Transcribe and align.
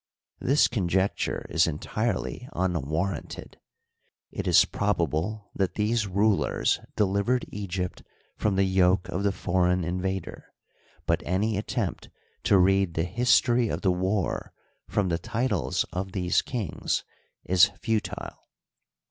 This 0.39 0.67
conjecture 0.67 1.45
is 1.51 1.67
en 1.67 1.77
tirely 1.77 2.49
unwarranted. 2.53 3.59
It 4.31 4.47
is 4.47 4.65
probable 4.65 5.51
that 5.53 5.75
these 5.75 6.07
rulers 6.07 6.79
de 6.95 7.05
livered 7.05 7.45
Egypt 7.49 8.01
from 8.35 8.55
the 8.55 8.63
yoke 8.63 9.07
of 9.09 9.21
the 9.21 9.31
foreign 9.31 9.83
invader, 9.83 10.45
but 11.05 11.21
any 11.23 11.55
attempt 11.55 12.09
to 12.45 12.57
read 12.57 12.95
the 12.95 13.03
history 13.03 13.67
of 13.69 13.83
the 13.83 13.91
war 13.91 14.53
from 14.89 15.09
the 15.09 15.19
titles 15.19 15.83
of 15.93 16.13
these 16.13 16.41
kings 16.41 17.03
is 17.45 17.65
futile. 17.65 18.39